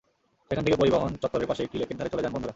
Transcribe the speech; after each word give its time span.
সেখান 0.51 0.63
থেকে 0.65 0.77
পরিবহন 0.77 1.11
চত্বরের 1.21 1.47
পাশে 1.47 1.61
একটি 1.63 1.77
লেকের 1.77 1.97
ধারে 1.97 2.11
চলে 2.11 2.23
যান 2.23 2.33
বন্ধুরা। 2.33 2.49